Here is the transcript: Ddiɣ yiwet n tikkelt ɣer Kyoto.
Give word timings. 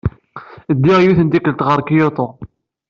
Ddiɣ 0.75 0.97
yiwet 1.01 1.19
n 1.23 1.27
tikkelt 1.29 1.65
ɣer 1.67 1.79
Kyoto. 1.87 2.27